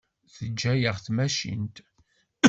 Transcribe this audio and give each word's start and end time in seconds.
Teǧǧa-yaɣ 0.35 0.97
tmacint. 1.05 1.75